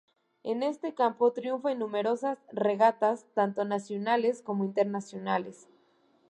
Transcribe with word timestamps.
En 0.41 0.63
este 0.63 0.95
campo 0.95 1.31
triunfa 1.31 1.71
en 1.73 1.77
numerosas 1.77 2.39
regatas, 2.51 3.27
tanto 3.35 3.65
nacionales 3.65 4.41
como 4.41 4.63
internacionales. 4.65 5.67